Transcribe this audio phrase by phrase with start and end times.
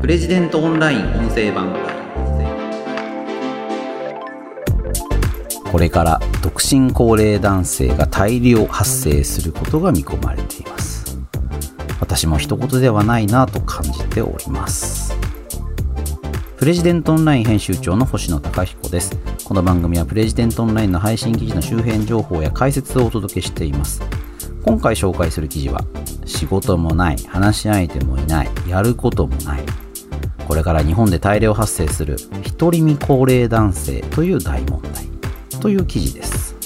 [0.00, 1.76] プレジデントオンライン音声版。
[5.70, 11.18] これから独身高齢男性が大量発生することが見込まれています。
[12.00, 15.14] 私も一言ではないなと感じております。
[16.56, 19.18] プレジデントオンライン編集長の星野貴彦です。
[19.44, 24.02] この番組はプレジデントオンラインの配信記事の周辺情報や解説をお届けしています。
[24.64, 25.84] 今回紹介する記事は
[26.24, 29.89] 仕事もない話し相手もいないやることもない。
[30.50, 32.16] これから日本で大量発生する
[32.58, 35.06] 独り身高齢男性という大問題
[35.60, 36.56] という記事です。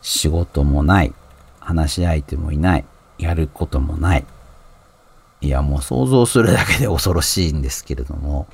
[0.00, 1.12] 仕事もない
[1.58, 2.84] 話し相手もいない
[3.18, 4.24] やることもない。
[5.40, 8.46] いやもう想像するだけで恐ろしいんですけれども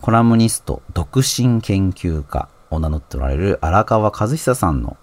[0.00, 4.96] コラムニスト、独身研究家を名乗っておられる荒川和久さんの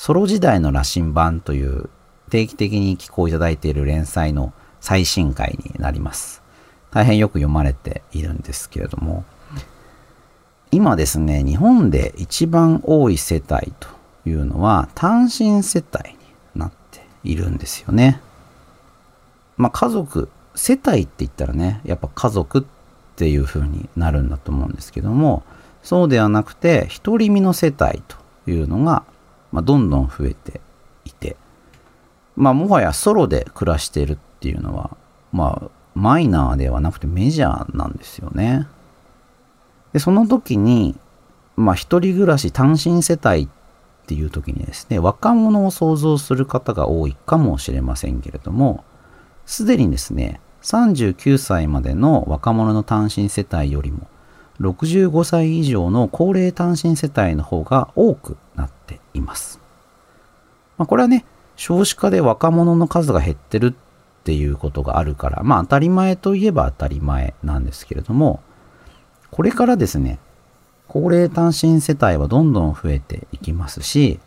[0.00, 1.90] ソロ時代の羅針盤という
[2.30, 6.42] 定期的に寄稿いただいている連載の最新回になります。
[6.90, 9.26] 大変よく読まれているんですけれども、
[10.70, 13.88] 今ですね、日本で一番多い世帯と
[14.24, 16.16] いうのは単身世帯に
[16.54, 18.22] なっているんですよね。
[19.58, 25.42] まあ家族、世帯って言ったらね、やっぱ家族ってっていう風になるんだと思うんですけども
[25.82, 29.02] そうではなくて独り身の世帯というのが、
[29.52, 30.60] まあ、どんどん増えて
[31.04, 31.36] いて
[32.36, 34.96] まあもはやソロで暮らしているっていうのは
[35.32, 38.66] まあマイナーではなくてメジャーなんですよね。
[39.92, 40.96] でその時に
[41.56, 43.48] まあ一人暮らし単身世帯っ
[44.06, 48.84] ていう時にですね若者を想像する方が多いかもしれませんけれども
[49.46, 54.08] すでにですね39歳までの若者の単身世帯よりも
[54.60, 59.60] 65歳以上の高齢単身世帯の方が多くなっています。
[60.78, 61.24] まあ、これはね、
[61.56, 68.40] 少子化で若者の数が減ってるっていうことがあるから、まあ当たり前といえば当たり前なんですけれども、
[69.30, 70.18] これからですね、
[70.88, 74.18] 高齢単身世帯はどんどん増えていきますし、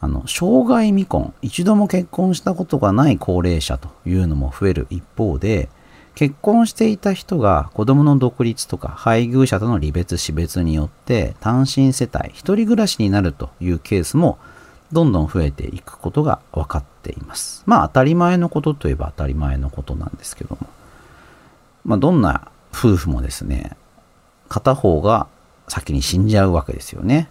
[0.00, 5.68] あの、生涯未婚、一度も結婚したことがない高齢者というのも増える一方で、
[6.18, 14.36] 結婚していた人が子供の独立とか配偶者との離別死別によって単身世帯、一人暮らしになるというケースも
[14.90, 17.62] どんどん増えていくことが分かっています。
[17.66, 20.66] まあ当たり前のことといえば当たり前のことなんですけども、
[21.84, 23.76] まあどんな夫婦もですね、
[24.48, 25.28] 片方が
[25.68, 27.30] 先に死んじゃうわけですよね。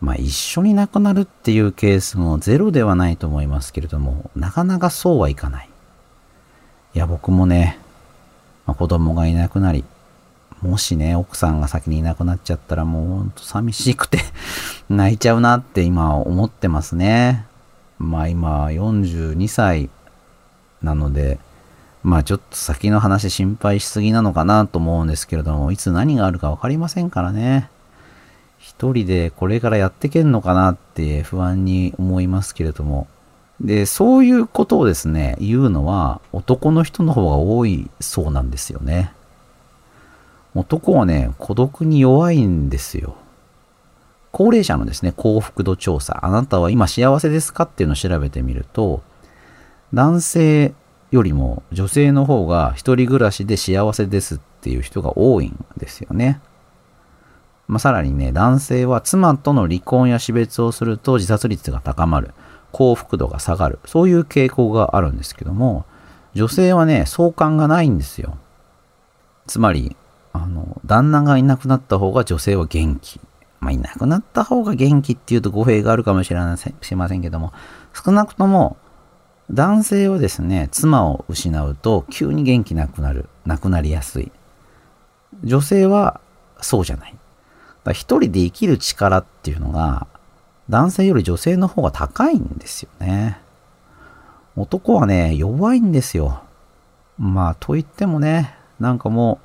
[0.00, 5.71] まあ一緒に亡くなるっていうケースもゼロではないと思いますけれども、なかなかそうはいかない。
[6.94, 7.78] いや、僕もね、
[8.66, 9.84] まあ、子供がいなくなり、
[10.60, 14.20] もしね、奥さんが先にいなくなっちゃったらもうほんと寂しくて
[14.88, 17.46] 泣いちゃうなって今思ってますね。
[17.98, 19.90] まあ今42歳
[20.82, 21.40] なので、
[22.04, 27.68] まあちょっと先の話心配しすぎなのかなと思うんですけれども、いつ何があるか分かりませんからね。
[28.58, 33.08] 一人でこれからやってけんのかなって不安に思いますけれども。
[33.62, 39.12] で、そういうことをですね、言うのは男の人の方が多いそうなんですよね。
[40.54, 43.14] 男はね、孤独に弱いんですよ。
[44.32, 46.26] 高齢者のですね、幸福度調査。
[46.26, 49.00] あなたは今幸せですかっていうのを調べてみると、
[49.94, 50.74] 男性
[51.12, 56.40] よりも女性の方が一人暮らしで幸せですっていう人が多いんですよね。
[57.68, 62.34] まあ、さらにね、男性は妻との離婚や死別をすると自殺率が高まる。
[62.72, 63.78] 幸福度が下がる。
[63.84, 65.84] そういう傾向があるんですけども、
[66.34, 68.38] 女性はね、相関がないんですよ。
[69.46, 69.96] つまり、
[70.32, 73.20] あの、旦那がいなくなった方が女性は元気。
[73.60, 77.52] まあ、いなくなった方が元気っていうと語弊があるかもしれませんしませんけども、
[77.92, 78.76] 少なくとも、
[79.50, 83.28] 男性はですね、妻を失うと急に元気なくなる。
[83.44, 84.32] なくなりやすい。
[85.44, 86.20] 女性は
[86.60, 87.16] そうじゃない。
[87.90, 90.06] 一人で生きる力っていうのが、
[90.72, 93.38] 男性より女性の方が高いんですよね。
[94.56, 96.44] 男はね、弱いんですよ。
[97.18, 99.38] まあ、と言ってもね、なんかもう、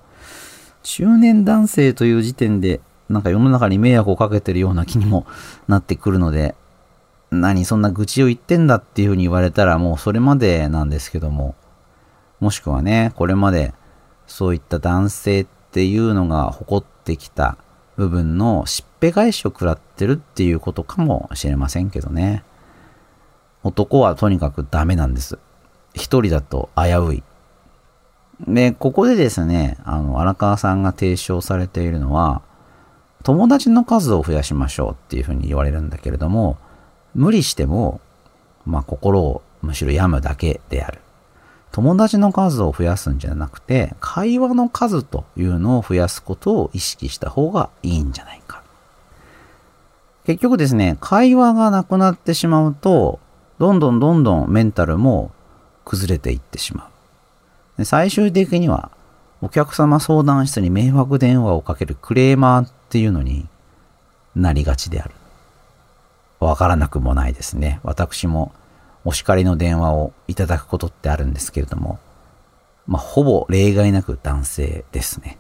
[0.84, 2.80] 中年男性という時点で、
[3.10, 5.28] なんか世の中に迷惑をかけてるような気にも
[5.68, 6.56] なってくるので、
[7.30, 11.56] 何そんな愚痴を言ってんだっていうふうに言われたらもうそれまでなんですけども、
[12.40, 13.74] もしくはね、これまで
[14.28, 17.58] そういった男性っていうのが誇ってきた
[17.98, 22.44] 部分のしっぺ返しを食らってるっていうことかもしれませんけどね。
[23.64, 25.40] 男はとにかくダメなんです。
[25.94, 27.24] 一人だと危うい。
[28.48, 32.44] で、ここでですね、あの、荒川さんが提唱されているのは、
[33.24, 36.58] 友達の数を増やしましょうっていうふうに言われるんだけれども、
[37.16, 38.00] 無理しても、
[38.66, 41.02] まあ心をむしろ病むだけである。
[41.72, 48.64] 友達の数を増やすんじゃなくて、会話の数というのを増やすことを意識した方がいいんじゃないか。
[50.26, 53.20] 結局ですね、会話がなくなってしまうと、
[53.60, 55.32] どんどんどんどんメンタルも
[55.86, 56.88] 崩れていってしまう。
[57.78, 58.92] で最終的には、
[59.42, 63.48] お客様相談室に迷惑電話をかけるクレーマーっていうのに
[64.36, 65.12] なりがちである。
[66.40, 67.80] わからなくもないですね。
[67.84, 68.52] 私も
[69.08, 71.98] お叱りの電話をいただくことってあるんですけれども、
[72.88, 75.38] まあ、ほぼ例外なく男性ですね。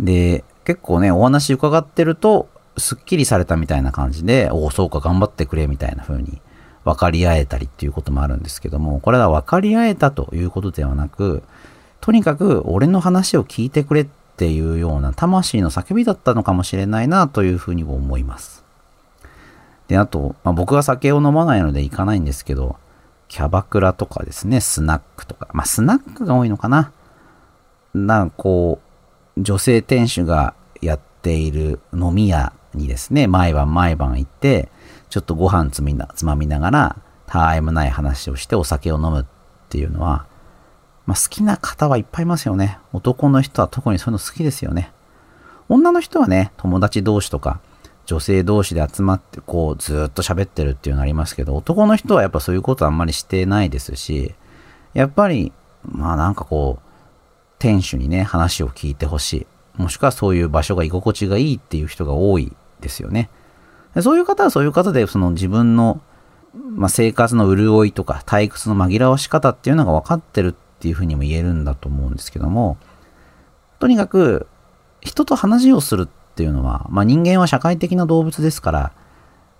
[0.00, 6.42] で、結構ね、お話伺ってると、すっきりされたみたいな感じで、おお、そうか、頑張ってくれみたいな風に
[6.84, 11.44] 分かり合えたりっていうこともあるんですけども、これは分かり合えたということではなく、
[12.00, 14.06] とにかく俺の話を聞いてくれっ
[14.36, 18.67] ていうような魂の叫びだったのかもしれないなというふうにも思います。
[19.88, 22.76] で、あと、まあ、僕は酒を飲まないので行かないんですけど、
[23.28, 26.92] キャバクラとかですね、スナックとか、まあスナックが多いのかな。
[27.94, 28.80] なんかこ
[29.36, 34.68] う、女性店主がやっている飲み屋にですね、毎晩毎晩行って、
[35.10, 36.96] ちょっとご飯つみなつまみながら、
[37.26, 39.24] たわいもない話をしてお酒を飲むっ
[39.68, 40.26] ていうのは、
[41.06, 42.78] まあ、好きな方はいっぱいいますよね。
[42.92, 44.92] 男の人は特にそういうの好きですよね。
[45.68, 47.60] 女の人はね、友達同士とか、
[48.08, 54.34] 女性同士で集まって、こう、ずっと喋ってるっていうのありますけど、男の人はやっぱそういうことあんまりしてないですし、
[54.94, 55.52] やっぱり、
[55.84, 56.88] まあなんかこう、
[57.58, 59.46] 店主にね、話を聞いてほしい。
[59.76, 63.28] もしくはそういう場所が居心地がいいっていう人が多いですよね。
[64.00, 66.00] そういう方はそういう方で、その自分の、
[66.54, 72.78] まあ、生活の潤いとか退屈の紛らわし方っていうのが分かってるっていうふうにも言えるんだと思うんですけども、
[73.80, 74.46] とにかく
[75.02, 78.92] 人と話をするっていうのは、まあ、人間は社会的な動物ですから、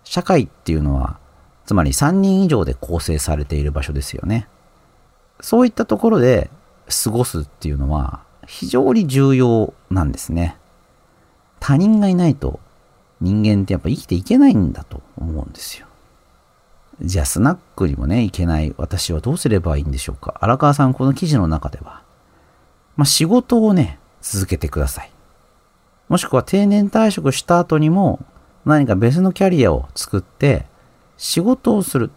[0.04, 1.18] 社会っていうのは、
[1.66, 4.46] つまり3人以上で構成されている場所ですよね。
[5.40, 6.50] そういったところで
[7.04, 10.56] 過ごすっていうのは非常に重要なんですね。
[11.58, 12.60] 他人がいないと
[13.20, 15.88] 人間ってやっぱ生きていけないんだと思うんですよ。
[17.02, 20.36] じゃあスナックにもね、行けない私はどうすればいいんでしょうか。
[20.40, 22.02] 荒川さん、この記事の中では、
[22.96, 25.10] まあ、仕事をね、続けてください。
[26.08, 28.24] もしくは定年退職した後にも
[28.64, 30.66] 何か別のキャリアを作って
[31.16, 32.10] 仕事をする。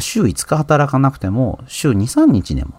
[0.00, 2.74] 週5日働かなくても週2、3日でも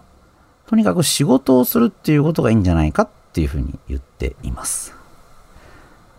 [0.66, 4.94] とにかく仕事をするっていうことがいいんじゃないかっていうふうに言っています。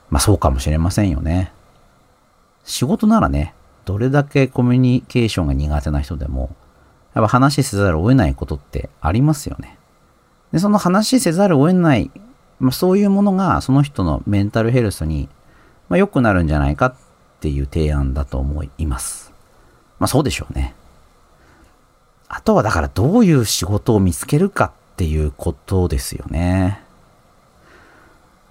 [0.10, 1.54] まあそうかもしれませんよね。
[2.66, 3.56] 仕事ならね、
[3.86, 6.56] どれだけコミュニケーションが苦手な人でも、
[7.14, 9.78] やっぱ話せざるを得ないことってありますよね。
[10.52, 12.12] で、その話せざるを得ない、
[12.62, 15.28] まあ、そういうものがその人のメンタルヘルスに、
[15.90, 16.96] まあ、良くなるんじゃないかっ
[17.40, 19.34] ていう提案だと思います。
[20.00, 20.76] まあそうでしょうね。
[22.28, 26.82] あとはだからどういう仕事を見つけるかっていうことですよね。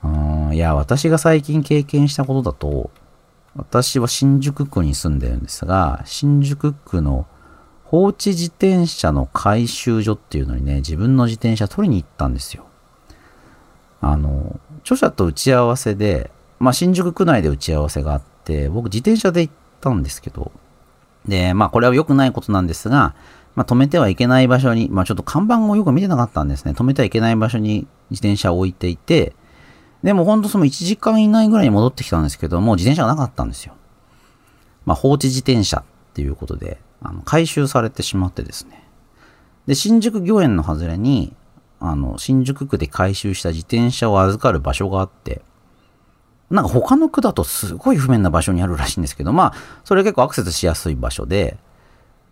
[0.02, 2.90] うん、いや、私が最近経験したことだと、
[3.56, 7.26] 私は新宿区に住んでるんですが、新宿区の
[7.84, 12.66] 放置自転車の回収所っていうのにね、自分の自転車取りに行ったんですよ。
[14.00, 20.52] あの、著者と打ち合わせで、まあ、新宿区内で打ち合わせがあって、僕自転車で行ったんですけど、
[21.26, 23.14] で、まあ、これは良くないことなんですが、
[23.54, 26.72] まあ、止めてはいけない場所に、まあ、ちょっと看板をよく見てなかったんですね。
[26.72, 29.34] 止めてはいけない場所に自転車を置いていて、
[30.02, 33.74] でもほんとその1時間以内ぐらいに戻ってきたんですけども、自転車がなかったんですよ。
[34.86, 38.88] まあ、放置自転車っていうことで、あの回収されてしまってですね。
[39.66, 41.34] で、新宿御苑の外れに、
[41.80, 45.42] あの、新宿区で回収した自転車を預かる場所があって、
[46.50, 51.58] なんか他の区だとすごい不便な場所にあるらしいんですけど、まあ、それは結構アクセスしやすい場所で、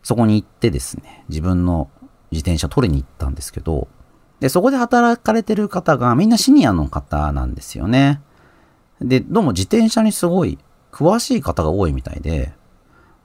[0.02, 1.90] そこに行ってですね、自分の
[2.30, 3.88] 自転車取りに行ったんですけど、
[4.40, 8.20] で、そこで働かれてる方がみんなシニアの方なんですよね。
[9.00, 10.58] で、どうも自転車にすごい
[10.92, 12.52] 詳しい方が多いみたいで、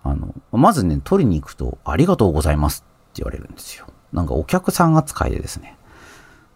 [0.03, 3.87] あの、まずね、取りに行くと、ありがとうございますって言われるんですよ。
[4.11, 5.77] なんかお客さん扱いでですね。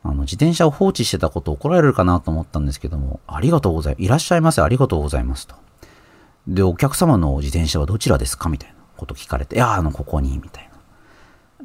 [0.03, 4.03] あの、自転車を放置してたこと怒られるかなと思ったんですけども、ありがとうございます。
[4.03, 4.61] いらっしゃいませ。
[4.61, 5.55] ありがとうございますと。
[6.47, 10.69] で、お客様の自転車はどちらですかみたいなこと聞かれて、いや、あの、ここに、みたい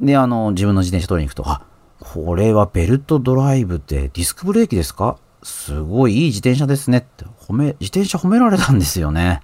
[0.01, 0.07] な。
[0.07, 1.63] で、あの、自分の自転車取りに行くと、あ、
[2.01, 5.19] これはベルトドライブでディスクブレーキですか？
[5.45, 9.41] すごいいい自転車ですねって褒め、自転車褒められたんですよね。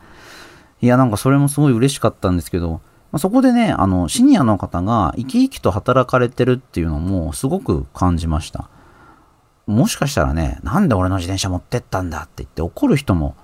[0.80, 2.80] いや、なんかそれもすごい嬉しかったんですけど、
[3.12, 8.68] まあ、そこでね、あの、シニアの方が生き生きと働かれてるっていうのもすごく感じました。
[9.68, 13.37] もしかしたらね、なんで俺の自転車持ってったんだって言って怒る人も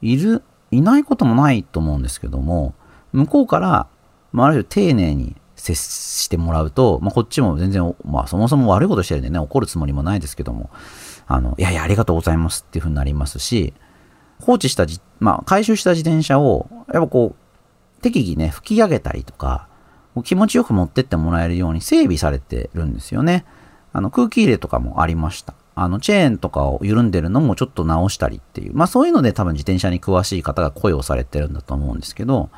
[0.00, 2.74] いる、いないこともないと思うんですけども、
[3.12, 3.86] 向こうから、
[4.32, 10.70] まあ、ある種丁寧に接してもらうと、まあ、こっちも全然、まあ、そもそも悪いことしてるんでね、怒るつもりもないですけども、
[11.26, 13.74] あの、いやいや、ありがとうございますっていうふうになりますし、
[14.40, 19.68] 放置したじ、まあ、回収した自転車を、やっぱこう、適宜ね、吹き上げたりとか、
[20.24, 23.44] 気持ちよく持ってってもらえるように整備されてるんですよね。
[23.92, 25.54] あの、空気入れとかもありました。
[25.76, 32.48] あの、チェーンとかを緩んでるのもちょっと直したりっていう、まあそういうので多分自転車に詳しい方が声をされてるんだと思うんですけど、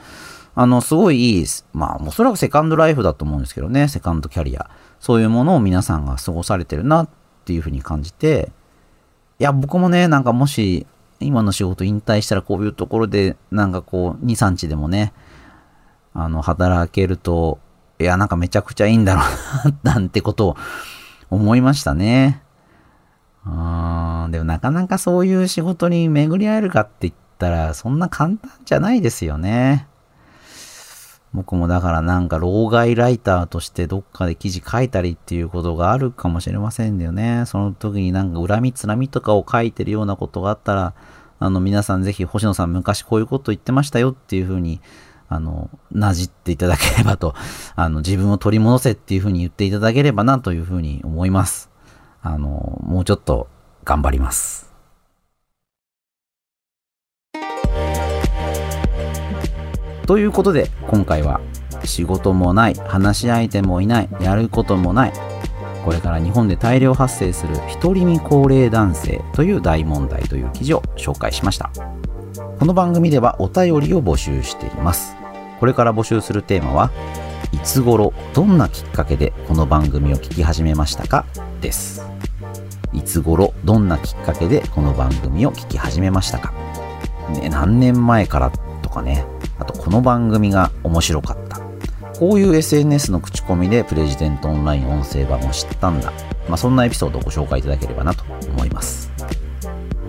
[0.54, 4.70] あの、すごいいい、まあ、おそらくセカンドライフだと思うんですけどね、セカンドキャリア。
[5.00, 7.08] そういうものを皆さんが過ごされてるなっ
[7.44, 8.50] ていうふうに感じて、
[9.38, 10.86] いや、僕もね、なんかもし、
[11.20, 15.12] 今の仕事引退したらこういうところで、なんかこう、2、3日でもね、
[16.14, 17.58] あの、働けると、
[18.00, 19.22] いや、なんかめちゃくちゃいいんだろ
[19.64, 20.56] うななんてことを
[21.30, 22.42] 思いましたね。
[23.46, 23.50] う
[24.28, 29.86] ん、でもなかなかそういう仕事に巡り合えるかって言ったら、そんな簡単じゃないですよね。
[31.34, 37.44] 僕もだからなんか、老害ライターとしてどっかで記事書いたりっていうことがあるかもしれませんよね。
[37.46, 40.94] その時になんか恨みつらみとかを書いてるようなことがあったら、
[41.40, 44.80] あの皆さんぜひ星野さん昔こういうこと言ってましたよっていうふうに、
[45.28, 47.34] あの、なじっていただければと、
[47.76, 51.70] あの、自分を取り戻せっていうふうに言っていただければなというふうに思います。
[52.28, 53.48] あの、もうちょっと
[53.84, 54.70] 頑張ります。
[60.06, 61.40] ということで、今回は
[61.84, 65.12] 仕事もない、話し相手もいない、やることもない、
[65.86, 71.70] これから日本で大量発生する独り身高齢男性という大問題という記事を紹介しました。
[72.58, 75.16] この番組ではお便りを募集しています。
[75.60, 76.90] これから募集するテーマは、
[77.52, 81.24] いつ頃、どんなきっかけでこの番組を聞き始めましたか？
[81.62, 82.02] です。
[82.92, 86.52] いつ頃、どんなきっかけでこの番組を聞き始めましたか？
[87.30, 88.50] ね、何年前から
[88.82, 89.24] とかね、
[89.58, 91.60] あとこの番組が面白かった。
[92.18, 96.12] こういう SNS の口コミでプレジデントオンライン音声版を知ったんだ。
[96.48, 99.12] まあ、そんなエピソードをご紹介いただければなと思います。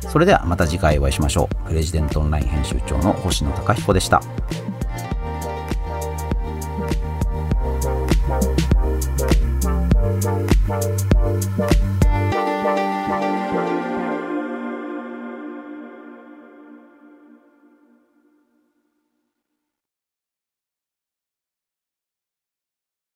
[0.00, 1.68] それではまた次回お会いしましょう。
[1.68, 4.22] プレジデントオンライン編集長の星野貴彦でした。